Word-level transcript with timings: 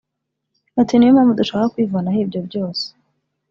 Ati 0.81 0.93
”Ni 0.95 1.05
yo 1.07 1.11
mpamvu 1.15 1.39
dushaka 1.39 1.71
kwivanaho 1.73 2.17
ibyo 2.25 2.39
byose 2.47 2.85